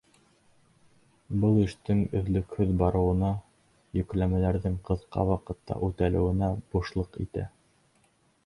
[1.43, 3.29] Был эштең өҙлөкһөҙ барыуына,
[4.01, 7.47] йөкләмәләрҙең ҡыҫҡа ваҡытта үтәлеүенә булышлыҡ итә.